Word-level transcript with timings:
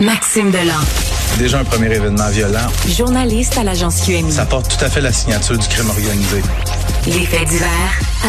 Maxime 0.00 0.50
Delan. 0.50 0.80
Déjà 1.38 1.60
un 1.60 1.64
premier 1.64 1.86
événement 1.94 2.28
violent. 2.30 2.66
Journaliste 2.88 3.56
à 3.58 3.62
l'agence 3.64 4.00
QMI. 4.02 4.32
Ça 4.32 4.44
porte 4.44 4.76
tout 4.76 4.84
à 4.84 4.90
fait 4.90 5.00
la 5.00 5.12
signature 5.12 5.56
du 5.56 5.68
crime 5.68 5.88
organisé. 5.88 6.42
Les 7.06 7.24
faits 7.26 7.48
divers 7.48 7.68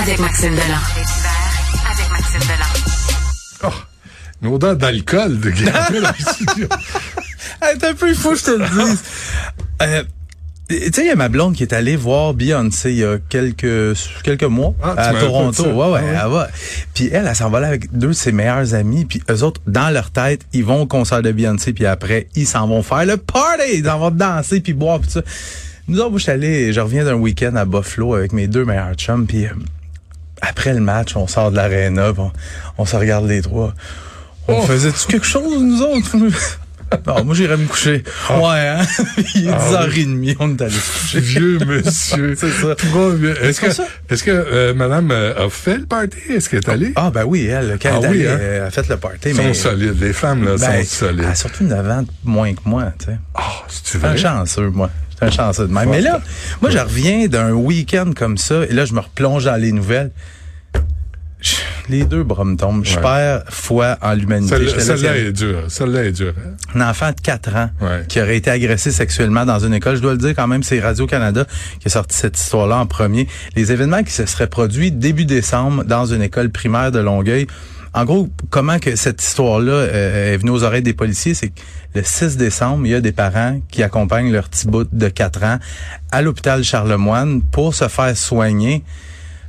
avec 0.02 0.20
Maxime 0.20 0.54
Delan. 0.54 0.78
avec 1.92 2.12
Maxime 2.12 2.42
Delan. 2.42 3.64
Oh, 3.64 3.74
une 4.44 4.54
odeur 4.54 4.76
d'alcool 4.76 5.40
de 5.40 5.50
Gabriel 5.50 6.04
dans 6.04 6.10
le 6.10 6.34
studio. 6.34 6.68
un 7.62 7.94
peu, 7.96 8.10
il 8.10 8.16
faut 8.16 8.32
que 8.32 8.38
je 8.38 8.44
te 8.44 8.52
le 8.52 8.66
dise. 8.68 9.04
Euh, 9.82 10.04
tu 10.70 10.92
sais, 10.94 11.02
il 11.04 11.08
y 11.08 11.12
a 11.12 11.16
ma 11.16 11.30
blonde 11.30 11.54
qui 11.56 11.64
est 11.64 11.74
allée 11.74 11.96
voir 11.96 12.34
Beyoncé 12.34 12.92
il 12.92 12.98
y 12.98 13.04
a 13.04 13.18
quelques 13.30 13.96
quelques 14.24 14.44
mois 14.44 14.74
Ah, 14.82 14.94
à 14.98 15.14
Toronto. 15.14 15.64
Ouais, 15.64 15.92
ouais, 15.92 16.02
Ah 16.18 16.18
ouais. 16.18 16.22
elle 16.26 16.32
va. 16.32 16.48
Puis 16.94 17.10
elle, 17.12 17.28
elle 17.28 17.36
s'en 17.36 17.50
va 17.50 17.60
là 17.60 17.68
avec 17.68 17.96
deux 17.96 18.08
de 18.08 18.14
ses 18.14 18.32
meilleurs 18.32 18.74
amis. 18.74 19.06
Puis 19.06 19.22
eux 19.30 19.44
autres, 19.44 19.62
dans 19.68 19.90
leur 19.94 20.10
tête, 20.12 20.42
ils 20.54 20.66
vont 20.66 20.82
au 20.82 20.86
concert 20.88 21.22
de 21.22 21.32
Beyoncé. 21.32 21.74
Puis 21.74 21.86
après, 21.86 22.28
ils 22.36 22.48
s'en 22.48 22.68
vont 22.68 22.82
faire 22.84 23.06
le 23.06 23.18
party. 23.18 23.64
Ils 23.76 23.86
s'en 23.86 24.00
vont 24.00 24.12
danser 24.12 24.60
puis 24.62 24.74
boire 24.74 25.00
puis 25.00 25.12
ça. 25.12 25.22
Nous 25.88 26.00
autres, 26.00 26.18
je 26.18 26.24
suis 26.24 26.32
allé, 26.32 26.74
je 26.74 26.80
reviens 26.80 27.06
d'un 27.06 27.14
week-end 27.14 27.56
à 27.56 27.66
Buffalo 27.66 28.16
avec 28.16 28.34
mes 28.34 28.48
deux 28.48 28.66
meilleurs 28.66 28.96
chums. 28.96 29.28
Puis 29.28 29.46
euh, 29.46 29.50
après 30.42 30.74
le 30.74 30.80
match, 30.80 31.16
on 31.16 31.28
sort 31.28 31.52
de 31.52 31.58
l'aréna. 31.58 32.12
On, 32.18 32.32
on 32.80 32.86
se 32.86 32.96
regarde 32.96 33.28
les 33.28 33.42
trois. 33.42 33.74
On 34.48 34.60
Oh. 34.60 34.62
faisait-tu 34.64 35.08
quelque 35.08 35.26
chose, 35.26 35.62
nous 35.62 35.82
autres? 35.82 36.16
Moi, 37.24 37.36
j'irais 37.36 37.58
me 37.58 37.66
coucher. 37.66 38.04
Ah. 38.30 38.40
Ouais, 38.40 38.68
hein? 38.68 38.86
Il 39.36 39.48
est 39.48 39.52
10h30, 39.52 40.36
on 40.40 40.56
est 40.56 40.62
allé 40.62 40.72
se 40.72 41.02
coucher. 41.02 41.20
Vieux 41.20 41.60
monsieur. 41.66 42.36
C'est 42.38 42.50
ça. 42.50 42.76
Est-ce 43.42 43.62
que, 43.62 43.82
est-ce 44.14 44.24
que 44.24 44.32
euh, 44.32 44.74
madame 44.74 45.12
euh, 45.12 45.46
a 45.46 45.50
fait 45.50 45.78
le 45.78 45.86
party? 45.86 46.18
Est-ce 46.30 46.50
qu'elle 46.50 46.60
est 46.60 46.70
allée? 46.70 46.94
Ah, 46.96 47.12
ben 47.12 47.24
oui, 47.26 47.46
elle, 47.46 47.78
quand 47.82 47.90
Ah 47.94 48.00
elle 48.00 48.06
est 48.06 48.10
oui, 48.10 48.28
allée, 48.28 48.28
hein? 48.28 48.40
elle 48.58 48.64
a 48.64 48.72
fait 48.72 48.88
le 48.88 48.98
party. 48.98 49.30
Ils 49.30 49.36
sont 49.36 49.44
mais, 49.44 49.54
solides. 49.54 50.02
Les 50.02 50.14
femmes, 50.14 50.44
là, 50.46 50.56
ben, 50.58 50.84
sont 50.84 51.06
solides. 51.06 51.36
Surtout 51.36 51.64
9 51.64 51.90
ans 51.90 52.06
moins 52.24 52.54
que 52.54 52.62
moi, 52.66 52.92
tu 53.00 53.06
sais. 53.06 53.18
Ah, 53.34 53.42
c'est-tu 53.68 54.00
C'est 54.00 54.06
un 54.06 54.16
chanceux, 54.16 54.70
moi. 54.70 54.90
C'est 55.18 55.26
un 55.26 55.32
chanceux 55.32 55.68
de 55.68 55.74
même. 55.74 55.90
Mais 55.90 56.02
là, 56.02 56.22
moi, 56.62 56.70
je 56.70 56.78
reviens 56.78 57.28
d'un 57.28 57.52
week-end 57.52 58.12
comme 58.16 58.38
ça, 58.38 58.64
et 58.70 58.74
là, 58.74 58.86
je 58.86 58.94
me 58.94 59.00
replonge 59.00 59.46
dans 59.46 59.56
les 59.56 59.72
nouvelles. 59.72 60.12
Les 61.90 62.04
deux 62.06 62.26
tombent. 62.58 62.84
Je 62.84 62.96
Ouais. 62.96 63.02
perds 63.02 63.44
foi 63.50 63.98
en 64.02 64.14
l'humanité. 64.14 64.56
Celle-là 64.80 65.18
est 65.18 65.32
dure. 65.32 65.64
Celle-là 65.68 66.04
est 66.06 66.12
dure. 66.12 66.34
hein? 66.38 66.52
un 66.76 66.90
enfant 66.90 67.10
de 67.12 67.22
4 67.22 67.56
ans 67.56 67.70
Ouais. 67.82 68.06
qui 68.08 68.22
aurait 68.22 68.38
été 68.38 68.50
agressé 68.50 68.92
sexuellement 68.92 69.46
dans 69.46 69.60
une 69.60 69.74
école. 69.74 69.96
Je 69.96 70.02
dois 70.02 70.14
le 70.14 70.18
dire 70.18 70.34
quand 70.36 70.48
même, 70.48 70.64
c'est 70.64 70.80
Radio-Canada 70.80 71.46
qui 71.80 71.88
a 71.88 71.92
sorti 71.92 72.16
cette 72.18 72.38
histoire-là 72.40 72.78
en 72.78 72.86
premier. 72.86 73.28
Les 73.56 73.72
événements 73.72 74.04
qui 74.04 74.12
se 74.12 74.26
seraient 74.26 74.48
produits 74.48 74.92
début 74.92 75.26
décembre 75.26 75.84
dans 75.84 76.06
une 76.06 76.22
école 76.22 76.50
primaire 76.50 76.92
de 76.92 77.00
Longueuil. 77.00 77.48
En 77.94 78.04
gros, 78.04 78.28
comment 78.50 78.78
que 78.78 78.98
cette 78.98 79.24
histoire-là 79.24 79.72
euh, 79.72 80.34
est 80.34 80.38
venue 80.38 80.50
aux 80.52 80.64
oreilles 80.64 80.82
des 80.82 80.94
policiers, 80.94 81.34
c'est 81.34 81.48
que 81.48 81.62
le 81.94 82.02
6 82.04 82.36
décembre, 82.36 82.86
il 82.86 82.92
y 82.92 82.96
a 82.96 83.00
des 83.00 83.14
parents 83.14 83.62
qui 83.72 83.84
accompagnent 83.84 84.34
leur 84.34 84.50
petit 84.50 84.68
bout 84.68 84.86
de 84.92 85.08
4 85.08 85.44
ans 85.46 85.60
à 86.12 86.22
l'hôpital 86.22 86.62
Charlemagne 86.62 87.42
pour 87.54 87.74
se 87.74 87.88
faire 87.88 88.18
soigner 88.18 88.84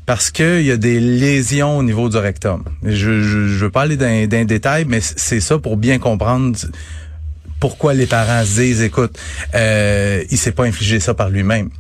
parce 0.07 0.31
qu'il 0.31 0.63
y 0.63 0.71
a 0.71 0.77
des 0.77 1.01
lésions 1.01 1.79
au 1.79 1.83
niveau 1.83 2.09
du 2.09 2.17
rectum. 2.17 2.63
Je, 2.85 3.23
je, 3.23 3.49
je 3.49 3.65
veux 3.65 3.71
pas 3.71 3.83
aller 3.83 3.97
dans, 3.97 4.29
dans 4.29 4.39
les 4.39 4.45
détails, 4.45 4.87
mais 4.89 5.01
c'est 5.01 5.41
ça 5.41 5.59
pour 5.59 5.77
bien 5.77 5.99
comprendre 5.99 6.57
pourquoi 7.59 7.95
les 7.95 8.07
parents 8.07 8.45
se 8.45 8.61
disent, 8.61 8.83
écoute, 8.83 9.19
euh, 9.55 10.23
il 10.31 10.39
s'est 10.39 10.53
pas 10.53 10.65
infligé 10.65 11.01
ça 11.01 11.15
par 11.15 11.31
lui-même. 11.31 11.71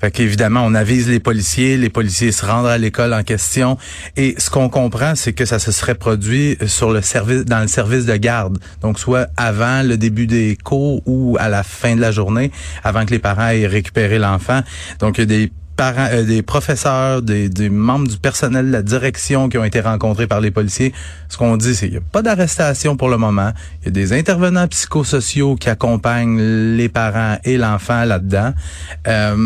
Fait 0.00 0.10
qu'évidemment, 0.10 0.62
on 0.64 0.74
avise 0.74 1.08
les 1.08 1.18
policiers, 1.18 1.76
les 1.76 1.88
policiers 1.88 2.30
se 2.30 2.44
rendent 2.44 2.66
à 2.66 2.76
l'école 2.76 3.14
en 3.14 3.22
question. 3.22 3.78
Et 4.16 4.34
ce 4.38 4.50
qu'on 4.50 4.68
comprend, 4.68 5.14
c'est 5.14 5.32
que 5.32 5.46
ça 5.46 5.58
se 5.58 5.72
serait 5.72 5.94
produit 5.94 6.58
sur 6.66 6.92
le 6.92 7.00
service, 7.00 7.44
dans 7.44 7.60
le 7.60 7.68
service 7.68 8.04
de 8.04 8.16
garde. 8.16 8.58
Donc, 8.82 8.98
soit 8.98 9.28
avant 9.36 9.82
le 9.82 9.96
début 9.96 10.26
des 10.26 10.58
cours 10.62 11.00
ou 11.06 11.36
à 11.40 11.48
la 11.48 11.62
fin 11.62 11.96
de 11.96 12.00
la 12.00 12.12
journée, 12.12 12.50
avant 12.82 13.06
que 13.06 13.12
les 13.12 13.18
parents 13.18 13.48
aient 13.48 13.66
récupéré 13.66 14.18
l'enfant. 14.18 14.60
Donc, 14.98 15.16
il 15.18 15.22
y 15.22 15.24
a 15.24 15.26
des 15.26 15.52
parents, 15.76 16.08
euh, 16.12 16.24
des 16.24 16.42
professeurs, 16.42 17.22
des, 17.22 17.48
des 17.48 17.68
membres 17.68 18.08
du 18.08 18.16
personnel 18.16 18.66
de 18.66 18.72
la 18.72 18.82
direction 18.82 19.48
qui 19.48 19.58
ont 19.58 19.64
été 19.64 19.80
rencontrés 19.80 20.26
par 20.26 20.40
les 20.40 20.50
policiers. 20.50 20.92
Ce 21.28 21.36
qu'on 21.36 21.56
dit, 21.56 21.74
c'est 21.74 21.86
qu'il 21.86 21.98
n'y 21.98 22.04
a 22.04 22.08
pas 22.12 22.22
d'arrestation 22.22 22.96
pour 22.96 23.08
le 23.08 23.16
moment. 23.16 23.52
Il 23.82 23.86
y 23.86 23.88
a 23.88 23.90
des 23.90 24.12
intervenants 24.12 24.68
psychosociaux 24.68 25.56
qui 25.56 25.68
accompagnent 25.68 26.40
les 26.76 26.88
parents 26.88 27.38
et 27.44 27.56
l'enfant 27.56 28.04
là-dedans. 28.04 28.52
Euh, 29.06 29.36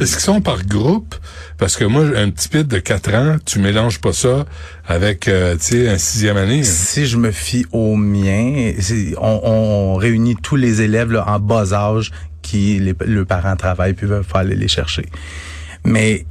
Est-ce 0.00 0.12
qu'ils 0.12 0.24
sont 0.24 0.40
par 0.40 0.64
groupe? 0.64 1.14
Parce 1.56 1.76
que 1.76 1.84
moi, 1.84 2.04
un 2.16 2.30
petit 2.30 2.48
pit 2.48 2.66
de 2.66 2.78
4 2.78 3.14
ans, 3.14 3.36
tu 3.44 3.58
mélanges 3.58 4.00
pas 4.00 4.12
ça 4.12 4.44
avec, 4.86 5.28
euh, 5.28 5.56
tu 5.56 5.64
sais, 5.64 5.88
un 5.88 5.98
sixième 5.98 6.36
année. 6.36 6.62
si 6.64 7.06
je 7.06 7.16
me 7.16 7.30
fie 7.30 7.66
au 7.72 7.96
mien, 7.96 8.72
on, 9.20 9.40
on 9.42 9.94
réunit 9.96 10.36
tous 10.36 10.56
les 10.56 10.82
élèves 10.82 11.12
là, 11.12 11.24
en 11.28 11.38
bas 11.40 11.72
âge 11.72 12.12
qui 12.42 12.78
les, 12.78 12.94
le 13.06 13.24
parent 13.24 13.56
travaille 13.56 13.92
puis 13.94 14.06
veut 14.06 14.22
faire 14.22 14.38
aller 14.38 14.56
les 14.56 14.68
chercher. 14.68 15.06
Mais 15.84 16.26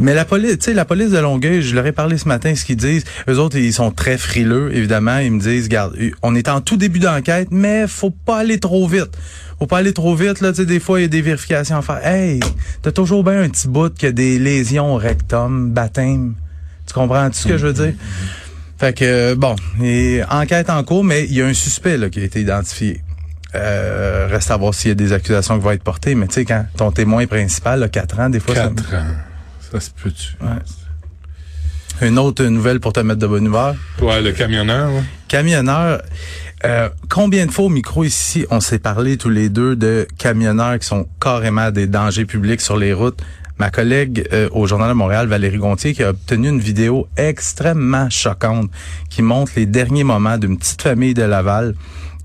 mais 0.00 0.14
la 0.14 0.24
police, 0.24 0.58
tu 0.58 0.64
sais, 0.64 0.74
la 0.74 0.84
police 0.84 1.10
de 1.10 1.18
Longueuil, 1.18 1.62
je 1.62 1.74
leur 1.74 1.86
ai 1.86 1.92
parlé 1.92 2.18
ce 2.18 2.26
matin, 2.26 2.54
ce 2.54 2.64
qu'ils 2.64 2.76
disent, 2.76 3.04
eux 3.28 3.38
autres, 3.38 3.56
ils 3.56 3.72
sont 3.72 3.90
très 3.90 4.18
frileux, 4.18 4.74
évidemment. 4.74 5.18
Ils 5.18 5.30
me 5.32 5.40
disent, 5.40 5.64
regarde, 5.64 5.96
on 6.22 6.34
est 6.34 6.48
en 6.48 6.60
tout 6.60 6.76
début 6.76 6.98
d'enquête, 6.98 7.48
mais 7.50 7.86
faut 7.86 8.10
pas 8.10 8.38
aller 8.38 8.58
trop 8.58 8.88
vite. 8.88 9.16
Faut 9.58 9.66
pas 9.66 9.78
aller 9.78 9.92
trop 9.92 10.16
vite, 10.16 10.40
là, 10.40 10.50
tu 10.50 10.56
sais, 10.56 10.66
des 10.66 10.80
fois, 10.80 10.98
il 10.98 11.02
y 11.02 11.04
a 11.04 11.08
des 11.08 11.22
vérifications 11.22 11.76
à 11.76 11.82
faire. 11.82 12.04
Hey, 12.04 12.40
t'as 12.82 12.90
toujours 12.90 13.22
bien 13.22 13.42
un 13.42 13.48
petit 13.48 13.68
bout 13.68 13.94
qui 13.94 14.06
a 14.06 14.12
des 14.12 14.38
lésions 14.38 14.94
au 14.94 14.96
rectum, 14.96 15.70
baptême. 15.70 16.34
Tu 16.86 16.94
comprends 16.94 17.28
-tu 17.28 17.34
ce 17.34 17.48
que 17.48 17.58
je 17.58 17.66
veux 17.66 17.72
dire? 17.72 17.94
Fait 18.78 18.96
que, 18.96 19.34
bon, 19.34 19.54
enquête 20.30 20.68
en 20.68 20.82
cours, 20.82 21.04
mais 21.04 21.26
il 21.26 21.34
y 21.34 21.42
a 21.42 21.46
un 21.46 21.54
suspect 21.54 21.96
là, 21.96 22.10
qui 22.10 22.18
a 22.18 22.24
été 22.24 22.40
identifié. 22.40 23.02
Euh, 23.54 24.28
reste 24.30 24.50
à 24.50 24.56
voir 24.56 24.72
s'il 24.74 24.88
y 24.88 24.92
a 24.92 24.94
des 24.94 25.12
accusations 25.12 25.58
qui 25.58 25.64
vont 25.64 25.72
être 25.72 25.82
portées, 25.84 26.14
mais 26.14 26.26
tu 26.26 26.34
sais, 26.34 26.44
quand 26.44 26.64
ton 26.76 26.90
témoin 26.90 27.26
principal 27.26 27.82
a 27.82 27.88
4 27.88 28.20
ans, 28.20 28.30
des 28.30 28.40
fois, 28.40 28.54
ça- 28.54 28.70
4 28.74 28.94
ans. 28.94 29.06
Ça 29.70 29.80
se 29.80 29.90
peut-tu? 29.90 30.36
une 32.00 32.18
autre 32.18 32.44
nouvelle 32.44 32.80
pour 32.80 32.92
te 32.92 33.00
mettre 33.00 33.20
de 33.20 33.26
bonne 33.26 33.46
humeur. 33.46 33.76
Ouais, 34.00 34.20
le 34.22 34.32
camionneur, 34.32 34.90
là. 34.90 35.00
Camionneurs, 35.28 36.02
euh, 36.64 36.88
combien 37.08 37.46
de 37.46 37.50
fois 37.52 37.66
au 37.66 37.68
micro 37.68 38.02
ici, 38.04 38.44
on 38.50 38.58
s'est 38.60 38.78
parlé 38.80 39.16
tous 39.16 39.28
les 39.28 39.48
deux 39.48 39.76
de 39.76 40.08
camionneurs 40.18 40.78
qui 40.78 40.86
sont 40.86 41.06
carrément 41.20 41.70
des 41.70 41.86
dangers 41.86 42.24
publics 42.24 42.60
sur 42.60 42.76
les 42.76 42.92
routes? 42.92 43.20
Ma 43.58 43.70
collègue 43.70 44.26
euh, 44.32 44.48
au 44.52 44.66
Journal 44.66 44.88
de 44.88 44.94
Montréal, 44.94 45.28
Valérie 45.28 45.58
Gontier, 45.58 45.92
qui 45.94 46.02
a 46.02 46.10
obtenu 46.10 46.48
une 46.48 46.58
vidéo 46.58 47.06
extrêmement 47.16 48.10
choquante 48.10 48.70
qui 49.08 49.22
montre 49.22 49.52
les 49.54 49.66
derniers 49.66 50.04
moments 50.04 50.38
d'une 50.38 50.58
petite 50.58 50.82
famille 50.82 51.14
de 51.14 51.22
Laval 51.22 51.74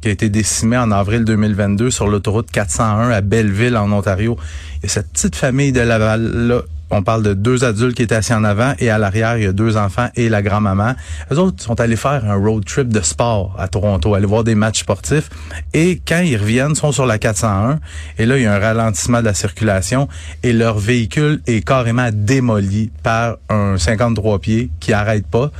qui 0.02 0.10
a 0.10 0.12
été 0.12 0.30
décimée 0.30 0.78
en 0.78 0.92
avril 0.92 1.24
2022 1.26 1.92
sur 1.92 2.08
l'autoroute 2.08 2.52
401 2.52 3.10
à 3.10 3.22
Belleville, 3.22 3.78
en 3.78 3.92
Ontario. 3.92 4.38
Et 4.84 4.88
cette 4.88 5.12
petite 5.12 5.36
famille 5.36 5.72
de 5.72 5.82
Laval-là, 5.82 6.62
on 6.90 7.04
parle 7.04 7.24
de 7.24 7.34
deux 7.34 7.66
adultes 7.66 7.96
qui 7.96 8.04
étaient 8.04 8.16
assis 8.16 8.34
en 8.34 8.44
avant 8.44 8.74
et 8.80 8.90
à 8.90 8.98
l'arrière, 8.98 9.38
il 9.38 9.44
y 9.44 9.48
a 9.48 9.52
deux 9.52 9.76
enfants 9.76 10.10
et 10.16 10.30
la 10.30 10.42
grand-maman. 10.42 10.96
Eux 11.32 11.38
autres 11.38 11.62
sont 11.62 11.80
allés 11.82 11.98
faire 11.98 12.24
un 12.26 12.36
road 12.36 12.64
trip 12.64 12.88
de 12.88 13.02
sport 13.02 13.56
à 13.60 13.68
Toronto, 13.68 14.14
aller 14.14 14.26
voir 14.26 14.44
des 14.44 14.56
matchs 14.56 14.80
sportifs. 14.80 15.30
Et 15.74 16.02
quand 16.08 16.20
ils 16.20 16.38
reviennent, 16.38 16.72
ils 16.72 16.78
sont 16.78 16.94
sur 16.94 17.06
la 17.06 17.18
401. 17.18 17.80
Et 18.18 18.26
là, 18.26 18.38
il 18.38 18.44
y 18.44 18.46
a 18.46 18.54
un 18.54 18.60
ralentissement 18.60 19.20
de 19.20 19.26
la 19.26 19.34
circulation 19.34 20.08
et 20.44 20.54
leur 20.54 20.78
véhicule 20.78 21.42
est 21.46 21.66
carrément 21.66 22.10
démoli 22.14 22.92
par 23.04 23.38
un 23.50 23.78
53 23.78 24.40
pieds 24.40 24.70
qui 24.80 24.94
arrête 24.94 25.28
pas 25.28 25.52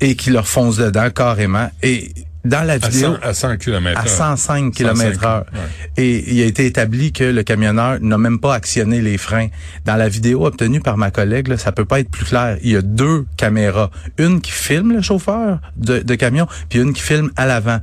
et 0.00 0.16
qui 0.16 0.30
leur 0.30 0.48
fonce 0.48 0.76
dedans 0.76 1.08
carrément. 1.10 1.70
Et 1.82 2.12
dans 2.46 2.62
la 2.66 2.74
À 2.74 2.78
vidéo... 2.78 3.14
100, 3.22 3.28
à 3.28 3.34
100 3.34 3.56
km 3.58 4.00
À 4.00 4.06
105 4.06 4.72
km 4.72 5.24
heure. 5.24 5.44
ouais. 5.52 5.60
Et 6.02 6.32
il 6.34 6.42
a 6.42 6.46
été 6.46 6.66
établi 6.66 7.12
que 7.12 7.24
le 7.24 7.42
camionneur 7.42 7.98
n'a 8.00 8.18
même 8.18 8.38
pas 8.38 8.54
actionné 8.54 9.00
les 9.00 9.18
freins. 9.18 9.48
Dans 9.84 9.96
la 9.96 10.08
vidéo 10.08 10.46
obtenue 10.46 10.80
par 10.80 10.96
ma 10.96 11.10
collègue, 11.10 11.48
là, 11.48 11.58
ça 11.58 11.72
peut 11.72 11.84
pas 11.84 12.00
être 12.00 12.10
plus 12.10 12.24
clair. 12.24 12.58
Il 12.62 12.70
y 12.70 12.76
a 12.76 12.82
deux 12.82 13.26
caméras. 13.36 13.90
Une 14.18 14.40
qui 14.40 14.52
filme 14.52 14.92
le 14.92 15.02
chauffeur 15.02 15.60
de, 15.76 15.98
de 16.00 16.14
camion, 16.14 16.46
puis 16.68 16.80
une 16.80 16.92
qui 16.92 17.02
filme 17.02 17.30
à 17.36 17.46
l'avant. 17.46 17.80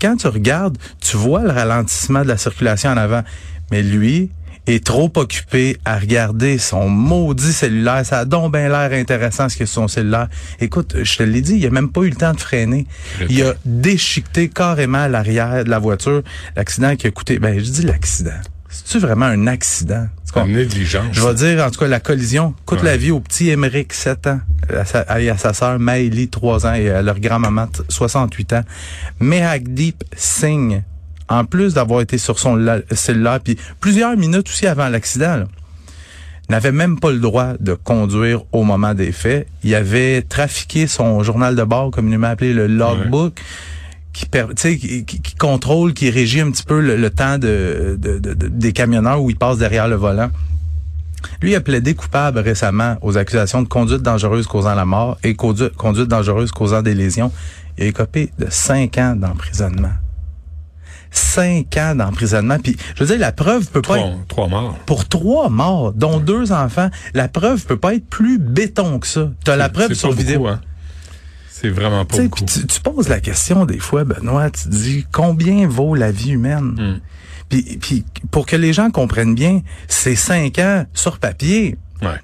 Quand 0.00 0.16
tu 0.16 0.26
regardes, 0.28 0.78
tu 1.00 1.16
vois 1.16 1.42
le 1.42 1.50
ralentissement 1.50 2.22
de 2.22 2.28
la 2.28 2.36
circulation 2.36 2.90
en 2.90 2.96
avant. 2.96 3.22
Mais 3.70 3.82
lui 3.82 4.30
est 4.68 4.84
trop 4.84 5.10
occupé 5.16 5.78
à 5.84 5.98
regarder 5.98 6.58
son 6.58 6.88
maudit 6.88 7.52
cellulaire. 7.52 8.04
Ça 8.04 8.20
a 8.20 8.24
donc 8.24 8.52
bien 8.52 8.68
l'air 8.68 8.90
intéressant 8.92 9.48
ce 9.48 9.56
que 9.56 9.66
son 9.66 9.88
cellulaire. 9.88 10.28
Écoute, 10.60 10.96
je 11.02 11.16
te 11.16 11.22
l'ai 11.22 11.40
dit, 11.40 11.54
il 11.56 11.66
a 11.66 11.70
même 11.70 11.90
pas 11.90 12.02
eu 12.02 12.10
le 12.10 12.16
temps 12.16 12.32
de 12.34 12.40
freiner. 12.40 12.86
Il 13.28 13.42
a 13.42 13.54
déchiqueté 13.64 14.48
carrément 14.48 15.06
l'arrière 15.08 15.64
de 15.64 15.70
la 15.70 15.78
voiture. 15.78 16.22
L'accident 16.56 16.94
qui 16.96 17.06
a 17.06 17.10
coûté... 17.10 17.38
Ben, 17.38 17.58
je 17.58 17.70
dis 17.70 17.82
l'accident. 17.82 18.30
C'est-tu 18.70 18.98
vraiment 18.98 19.24
un 19.26 19.46
accident? 19.46 20.08
Une 20.36 20.52
négligence. 20.56 21.06
Je 21.12 21.22
vais 21.22 21.34
dire, 21.34 21.64
en 21.64 21.70
tout 21.70 21.80
cas, 21.80 21.88
la 21.88 22.00
collision 22.00 22.54
coûte 22.66 22.80
Ouais. 22.80 22.90
la 22.90 22.96
vie 22.98 23.10
au 23.10 23.18
petit 23.18 23.48
Émeric, 23.48 23.94
7 23.94 24.26
ans, 24.26 24.40
à 24.68 24.84
sa, 24.84 25.20
et 25.20 25.30
à 25.30 25.38
sa 25.38 25.54
sœur 25.54 25.78
Maëlie, 25.78 26.28
3 26.28 26.66
ans, 26.66 26.74
et 26.74 26.90
à 26.90 27.00
leur 27.00 27.18
grand-maman, 27.18 27.66
t- 27.66 27.80
68 27.88 28.52
ans. 28.52 28.62
Mehakdeep 29.20 30.04
Singh, 30.16 30.82
en 31.28 31.44
plus 31.44 31.74
d'avoir 31.74 32.00
été 32.00 32.18
sur 32.18 32.38
son 32.38 32.56
la- 32.56 32.80
cellulaire, 32.92 33.40
puis 33.40 33.56
plusieurs 33.80 34.16
minutes 34.16 34.48
aussi 34.48 34.66
avant 34.66 34.88
l'accident, 34.88 35.44
n'avait 36.48 36.72
même 36.72 36.98
pas 36.98 37.10
le 37.10 37.18
droit 37.18 37.52
de 37.60 37.74
conduire 37.74 38.42
au 38.52 38.62
moment 38.64 38.94
des 38.94 39.12
faits. 39.12 39.46
Il 39.64 39.74
avait 39.74 40.22
trafiqué 40.22 40.86
son 40.86 41.22
journal 41.22 41.54
de 41.54 41.62
bord, 41.64 41.90
communément 41.90 42.28
appelé 42.28 42.54
le 42.54 42.66
logbook, 42.66 43.40
qui, 44.14 44.24
per- 44.26 44.46
tu 44.56 44.62
sais, 44.62 44.76
qui, 44.78 45.04
qui- 45.04 45.20
qui 45.20 45.34
contrôle, 45.34 45.92
qui 45.92 46.08
régit 46.10 46.40
un 46.40 46.50
petit 46.50 46.62
peu 46.64 46.80
le, 46.80 46.96
le 46.96 47.10
temps 47.10 47.36
de, 47.38 47.96
de- 48.00 48.18
de- 48.18 48.32
de- 48.34 48.48
des 48.48 48.72
camionneurs 48.72 49.20
où 49.22 49.28
ils 49.28 49.36
passent 49.36 49.58
derrière 49.58 49.88
le 49.88 49.96
volant. 49.96 50.30
Lui 51.42 51.54
a 51.54 51.60
plaidé 51.60 51.94
coupable 51.94 52.38
récemment 52.38 52.96
aux 53.02 53.18
accusations 53.18 53.60
de 53.62 53.68
conduite 53.68 54.02
dangereuse 54.02 54.46
causant 54.46 54.74
la 54.74 54.84
mort 54.84 55.18
et 55.24 55.34
conduite, 55.34 55.74
conduite 55.76 56.08
dangereuse 56.08 56.50
causant 56.52 56.80
des 56.80 56.94
lésions. 56.94 57.30
Il 57.76 57.84
a 57.84 57.86
écopé 57.88 58.30
de 58.38 58.46
cinq 58.48 58.96
ans 58.98 59.14
d'emprisonnement. 59.16 59.92
Cinq 61.10 61.76
ans 61.76 61.94
d'emprisonnement. 61.94 62.58
Puis, 62.58 62.76
je 62.94 63.04
veux 63.04 63.06
dire, 63.06 63.18
la 63.18 63.32
preuve 63.32 63.66
peut 63.70 63.82
pas 63.82 63.96
Trois, 63.96 64.08
être 64.10 64.26
trois 64.28 64.48
morts. 64.48 64.78
pour 64.86 65.08
trois 65.08 65.48
morts, 65.48 65.92
dont 65.92 66.18
deux 66.20 66.52
enfants. 66.52 66.90
La 67.14 67.28
preuve 67.28 67.64
peut 67.64 67.78
pas 67.78 67.94
être 67.94 68.06
plus 68.06 68.38
béton 68.38 68.98
que 68.98 69.06
ça. 69.06 69.30
T'as 69.44 69.56
la 69.56 69.68
preuve 69.68 69.94
sur 69.94 70.10
pas 70.10 70.14
vidéo. 70.14 70.46
hein. 70.48 70.60
C'est 71.48 71.70
vraiment 71.70 72.04
pas 72.04 72.18
beaucoup. 72.22 72.44
tu, 72.44 72.66
tu 72.66 72.80
poses 72.80 73.08
la 73.08 73.20
question 73.20 73.64
des 73.64 73.78
fois, 73.78 74.04
Benoît, 74.04 74.48
tu 74.50 74.64
te 74.64 74.68
dis 74.68 75.06
combien 75.10 75.66
vaut 75.66 75.94
la 75.96 76.12
vie 76.12 76.30
humaine? 76.30 76.74
Mm. 76.78 77.00
Puis, 77.48 77.78
puis 77.80 78.04
pour 78.30 78.46
que 78.46 78.54
les 78.56 78.72
gens 78.72 78.90
comprennent 78.90 79.34
bien, 79.34 79.62
c'est 79.88 80.14
cinq 80.14 80.58
ans 80.58 80.84
sur 80.94 81.18
papier. 81.18 81.76
Ouais. 82.02 82.20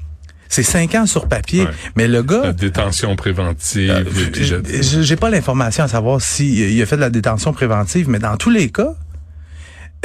C'est 0.48 0.62
cinq 0.62 0.94
ans 0.94 1.06
sur 1.06 1.26
papier. 1.28 1.64
Ouais. 1.64 1.70
Mais 1.96 2.06
le 2.06 2.18
La 2.18 2.22
gars, 2.22 2.52
détention 2.52 3.16
préventive. 3.16 3.90
euh, 3.90 4.82
je- 4.82 5.02
j'ai 5.02 5.16
pas 5.16 5.30
l'information 5.30 5.84
à 5.84 5.88
savoir 5.88 6.20
s'il 6.20 6.80
a 6.80 6.86
fait 6.86 6.96
de 6.96 7.00
la 7.00 7.10
détention 7.10 7.52
préventive, 7.52 8.08
mais 8.08 8.18
dans 8.18 8.36
tous 8.36 8.50
les 8.50 8.70
cas, 8.70 8.94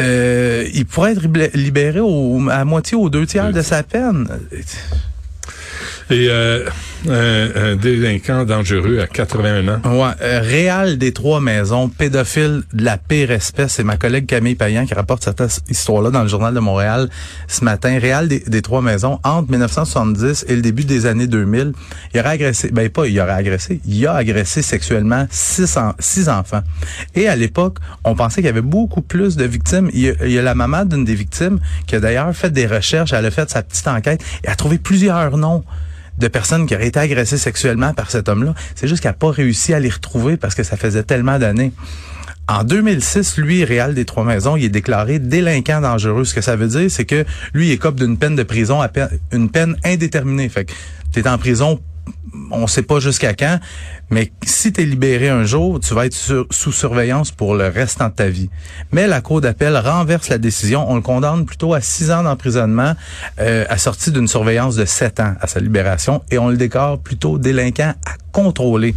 euh, 0.01 0.65
il 0.73 0.85
pourrait 0.85 1.11
être 1.11 1.21
libé- 1.21 1.51
libéré 1.53 1.99
au, 1.99 2.49
à 2.49 2.63
moitié 2.65 2.95
aux 2.97 3.09
deux 3.09 3.25
tiers 3.25 3.51
de 3.51 3.61
sa 3.61 3.83
peine. 3.83 4.27
Et 6.11 6.27
euh, 6.29 6.67
un, 7.07 7.71
un 7.71 7.75
délinquant 7.75 8.43
dangereux 8.43 8.99
à 8.99 9.05
81 9.05 9.67
ans. 9.67 9.79
Ouais, 9.85 10.11
euh, 10.21 10.41
Réal 10.43 10.97
des 10.97 11.13
trois 11.13 11.39
maisons, 11.39 11.87
pédophile 11.87 12.63
de 12.73 12.83
la 12.83 12.97
pire 12.97 13.29
espèce. 13.29 13.73
C'est 13.73 13.83
ma 13.83 13.95
collègue 13.95 14.25
Camille 14.25 14.55
Payan 14.55 14.85
qui 14.85 14.95
rapporte 14.95 15.23
cette 15.23 15.61
histoire-là 15.69 16.09
dans 16.09 16.23
le 16.23 16.27
journal 16.27 16.53
de 16.53 16.59
Montréal 16.59 17.09
ce 17.47 17.63
matin. 17.63 17.99
Réal 17.99 18.27
des, 18.27 18.61
trois 18.63 18.81
maisons, 18.81 19.19
entre 19.23 19.51
1970 19.51 20.45
et 20.47 20.55
le 20.55 20.61
début 20.63 20.83
des 20.83 21.05
années 21.05 21.27
2000, 21.27 21.73
il 22.13 22.19
aurait 22.19 22.29
agressé, 22.29 22.71
ben 22.71 22.89
pas 22.89 23.05
il 23.05 23.19
aurait 23.19 23.31
agressé, 23.31 23.79
il 23.85 24.07
a 24.07 24.15
agressé 24.15 24.63
sexuellement 24.63 25.27
six, 25.29 25.77
six 25.99 26.27
enfants. 26.27 26.61
Et 27.13 27.27
à 27.27 27.35
l'époque, 27.35 27.77
on 28.03 28.15
pensait 28.15 28.37
qu'il 28.37 28.47
y 28.47 28.49
avait 28.49 28.61
beaucoup 28.61 29.01
plus 29.01 29.37
de 29.37 29.45
victimes. 29.45 29.91
Il 29.93 30.01
y 30.01 30.09
a, 30.09 30.13
il 30.25 30.31
y 30.31 30.39
a 30.39 30.41
la 30.41 30.55
maman 30.55 30.85
d'une 30.85 31.05
des 31.05 31.15
victimes 31.15 31.59
qui 31.85 31.95
a 31.95 31.99
d'ailleurs 31.99 32.35
fait 32.35 32.49
des 32.49 32.65
recherches, 32.65 33.13
elle 33.13 33.25
a 33.25 33.31
fait 33.31 33.49
sa 33.49 33.61
petite 33.61 33.87
enquête 33.87 34.23
et 34.43 34.47
a 34.47 34.55
trouvé 34.55 34.79
plusieurs 34.79 35.37
noms 35.37 35.63
de 36.19 36.27
personnes 36.27 36.65
qui 36.65 36.75
auraient 36.75 36.87
été 36.87 36.99
agressées 36.99 37.37
sexuellement 37.37 37.93
par 37.93 38.11
cet 38.11 38.29
homme-là. 38.29 38.53
C'est 38.75 38.87
juste 38.87 39.01
qu'elle 39.01 39.11
n'a 39.11 39.17
pas 39.17 39.31
réussi 39.31 39.73
à 39.73 39.79
les 39.79 39.89
retrouver 39.89 40.37
parce 40.37 40.55
que 40.55 40.63
ça 40.63 40.77
faisait 40.77 41.03
tellement 41.03 41.39
d'années. 41.39 41.71
En 42.47 42.63
2006, 42.63 43.37
lui, 43.37 43.63
Réal 43.63 43.93
des 43.93 44.05
Trois-Maisons, 44.05 44.55
il 44.55 44.65
est 44.65 44.69
déclaré 44.69 45.19
délinquant 45.19 45.81
dangereux. 45.81 46.25
Ce 46.25 46.33
que 46.33 46.41
ça 46.41 46.55
veut 46.55 46.67
dire, 46.67 46.89
c'est 46.89 47.05
que 47.05 47.23
lui, 47.53 47.67
il 47.67 47.71
écope 47.71 47.95
d'une 47.95 48.17
peine 48.17 48.35
de 48.35 48.41
prison 48.41 48.81
à 48.81 48.87
peine, 48.87 49.09
une 49.31 49.51
peine 49.51 49.77
indéterminée. 49.85 50.49
Fait 50.49 50.65
que 50.65 50.71
t'es 51.11 51.27
en 51.27 51.37
prison, 51.37 51.79
on 52.51 52.67
sait 52.67 52.83
pas 52.83 52.99
jusqu'à 52.99 53.33
quand, 53.33 53.59
mais 54.09 54.31
si 54.43 54.71
t'es 54.73 54.85
libéré 54.85 55.29
un 55.29 55.43
jour, 55.43 55.79
tu 55.79 55.93
vas 55.93 56.05
être 56.05 56.15
sous 56.15 56.71
surveillance 56.71 57.31
pour 57.31 57.55
le 57.55 57.67
restant 57.67 58.09
de 58.09 58.13
ta 58.13 58.27
vie. 58.27 58.49
Mais 58.91 59.07
la 59.07 59.21
Cour 59.21 59.41
d'appel 59.41 59.77
renverse 59.77 60.29
la 60.29 60.37
décision. 60.37 60.89
On 60.89 60.95
le 60.95 61.01
condamne 61.01 61.45
plutôt 61.45 61.73
à 61.73 61.81
six 61.81 62.11
ans 62.11 62.23
d'emprisonnement, 62.23 62.93
euh, 63.39 63.65
assorti 63.69 64.11
d'une 64.11 64.27
surveillance 64.27 64.75
de 64.75 64.85
sept 64.85 65.19
ans 65.19 65.35
à 65.39 65.47
sa 65.47 65.59
libération, 65.59 66.23
et 66.31 66.37
on 66.37 66.49
le 66.49 66.57
déclare 66.57 66.99
plutôt 66.99 67.37
délinquant 67.37 67.93
à 68.05 68.13
contrôler. 68.31 68.95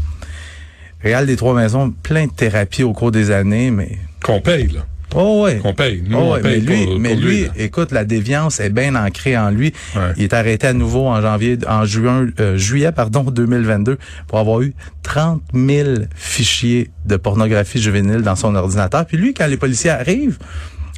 Réal 1.02 1.26
des 1.26 1.36
Trois 1.36 1.54
Maisons, 1.54 1.92
plein 2.02 2.26
de 2.26 2.32
thérapies 2.32 2.84
au 2.84 2.92
cours 2.92 3.10
des 3.10 3.30
années, 3.30 3.70
mais... 3.70 3.98
Qu'on 4.22 4.40
paye, 4.40 4.68
là. 4.68 4.82
Oh 5.14 5.42
ouais. 5.44 5.58
Qu'on 5.58 5.74
paye. 5.74 6.02
Nous, 6.06 6.16
Oh 6.16 6.20
on 6.20 6.32
ouais, 6.32 6.40
mais 6.42 6.50
paye 6.52 6.60
lui, 6.60 6.84
pour, 6.86 6.98
mais 6.98 7.10
pour 7.14 7.20
lui, 7.20 7.46
écoute, 7.56 7.92
la 7.92 8.04
déviance 8.04 8.60
est 8.60 8.70
bien 8.70 8.94
ancrée 8.94 9.36
en 9.36 9.50
lui. 9.50 9.72
Ouais. 9.94 10.12
Il 10.16 10.22
est 10.24 10.32
arrêté 10.32 10.66
à 10.68 10.72
nouveau 10.72 11.06
en 11.06 11.20
janvier, 11.20 11.58
en 11.68 11.84
juin, 11.84 12.28
euh, 12.40 12.56
juillet, 12.56 12.92
pardon, 12.92 13.22
2022, 13.30 13.98
pour 14.26 14.38
avoir 14.38 14.62
eu 14.62 14.74
30 15.02 15.42
000 15.54 15.88
fichiers 16.14 16.90
de 17.04 17.16
pornographie 17.16 17.80
juvénile 17.80 18.22
dans 18.22 18.36
son 18.36 18.54
ordinateur. 18.54 19.04
Puis 19.06 19.16
lui, 19.16 19.34
quand 19.34 19.46
les 19.46 19.56
policiers 19.56 19.90
arrivent 19.90 20.38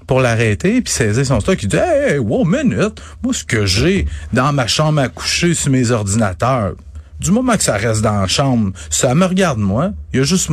pour 0.06 0.20
l'arrêter, 0.20 0.81
puis 0.82 0.93
saisir 0.93 1.25
son 1.25 1.40
stock, 1.40 1.61
il 1.62 1.69
dit, 1.69 1.76
hey, 1.76 2.19
wow, 2.19 2.44
minute, 2.44 3.00
moi, 3.22 3.32
ce 3.32 3.43
que 3.43 3.64
j'ai 3.66 4.06
dans 4.32 4.52
ma 4.52 4.66
chambre 4.66 5.00
à 5.00 5.08
coucher 5.08 5.55
sur 5.55 5.72
mes 5.72 5.90
ordinateurs, 5.90 6.75
du 7.20 7.31
moment 7.31 7.56
que 7.56 7.62
ça 7.62 7.76
reste 7.76 8.02
dans 8.02 8.20
la 8.20 8.26
chambre, 8.26 8.72
ça 8.90 9.14
me 9.14 9.25
regarde 9.25 9.58
moi. 9.58 9.93
Il 10.12 10.19
y 10.19 10.20
a 10.20 10.25
juste... 10.25 10.50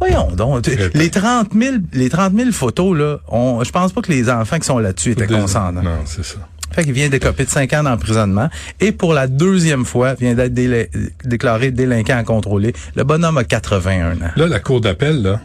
Voyons 0.00 0.30
donc, 0.32 0.62
Très 0.62 0.90
les 0.94 1.10
30 1.10 1.50
000, 1.58 1.76
les 1.92 2.08
30 2.08 2.34
000 2.36 2.50
photos, 2.52 2.96
là, 2.98 3.18
on, 3.28 3.62
je 3.64 3.70
pense 3.70 3.92
pas 3.92 4.02
que 4.02 4.10
les 4.12 4.28
enfants 4.30 4.58
qui 4.58 4.66
sont 4.66 4.78
là-dessus 4.78 5.12
étaient 5.12 5.26
consentants. 5.26 5.82
Non, 5.82 5.98
c'est 6.04 6.24
ça. 6.24 6.38
Fait 6.72 6.82
qu'il 6.82 6.92
vient 6.92 7.08
d'écoper 7.08 7.44
de 7.44 7.50
5 7.50 7.72
ans 7.74 7.82
d'emprisonnement 7.84 8.48
et 8.80 8.90
pour 8.90 9.14
la 9.14 9.28
deuxième 9.28 9.84
fois, 9.84 10.14
vient 10.14 10.34
d'être 10.34 10.52
délai- 10.52 10.90
déclaré 11.24 11.70
délinquant 11.70 12.16
à 12.18 12.24
contrôler. 12.24 12.72
Le 12.96 13.04
bonhomme 13.04 13.38
a 13.38 13.44
81 13.44 14.12
ans. 14.16 14.30
Là, 14.34 14.46
la 14.48 14.58
cour 14.58 14.80
d'appel, 14.80 15.22
là, 15.22 15.40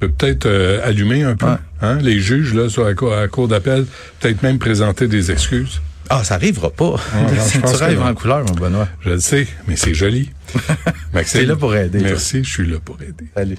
peut 0.00 0.10
peut-être 0.10 0.44
euh, 0.46 0.80
allumer 0.84 1.22
un 1.22 1.36
peu. 1.36 1.46
Ouais. 1.46 1.52
Hein? 1.80 1.98
Les 2.02 2.20
juges, 2.20 2.52
là, 2.52 2.68
sur 2.68 2.84
la 2.84 2.92
cour, 2.94 3.14
à 3.14 3.20
la 3.20 3.28
cour 3.28 3.48
d'appel, 3.48 3.86
peut-être 4.20 4.42
même 4.42 4.58
présenter 4.58 5.08
des 5.08 5.30
excuses. 5.30 5.80
Ah, 6.10 6.22
ça 6.24 6.34
arrivera 6.34 6.70
pas. 6.70 6.96
que 6.96 7.76
rêves 7.76 7.98
non. 7.98 8.06
en 8.06 8.14
couleur, 8.14 8.44
mon 8.44 8.54
Benoît. 8.54 8.88
Je 9.00 9.10
le 9.10 9.20
sais, 9.20 9.46
mais 9.66 9.76
c'est 9.76 9.94
joli. 9.94 10.30
Maxime, 11.12 11.40
T'es 11.40 11.46
là 11.46 11.56
pour 11.56 11.74
aider, 11.74 11.98
toi. 12.00 12.08
Merci, 12.08 12.44
je 12.44 12.50
suis 12.50 12.66
là 12.66 12.78
pour 12.84 13.00
aider. 13.02 13.26
Salut. 13.34 13.58